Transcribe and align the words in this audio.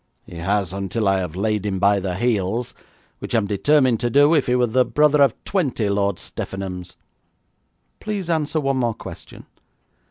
'He 0.25 0.37
has, 0.37 0.73
until 0.73 1.07
I 1.07 1.19
have 1.19 1.35
laid 1.35 1.63
him 1.63 1.77
by 1.77 1.99
the 1.99 2.15
heels, 2.15 2.73
which 3.19 3.35
I 3.35 3.37
am 3.37 3.45
determined 3.45 3.99
to 3.99 4.09
do 4.09 4.33
if 4.33 4.47
he 4.47 4.55
were 4.55 4.65
the 4.65 4.83
brother 4.83 5.21
of 5.21 5.35
twenty 5.43 5.89
Lord 5.89 6.15
Steffenhams.' 6.17 6.95
'Please 7.99 8.27
answer 8.27 8.59
one 8.59 8.77
more 8.77 8.95
question. 8.95 9.45